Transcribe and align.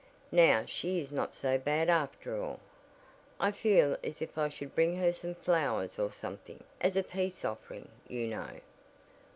Now 0.31 0.65
she 0.65 0.99
is 0.99 1.11
not 1.11 1.35
so 1.35 1.59
bad 1.59 1.87
after 1.87 2.35
all. 2.41 2.59
I 3.39 3.51
feel 3.51 3.95
as 4.03 4.19
if 4.19 4.35
I 4.35 4.49
should 4.49 4.73
bring 4.73 4.97
her 4.97 5.13
some 5.13 5.35
flowers 5.35 5.99
or 5.99 6.11
something; 6.11 6.63
as 6.79 6.95
a 6.95 7.03
peace 7.03 7.45
offering, 7.45 7.87
you 8.07 8.25
know." 8.27 8.61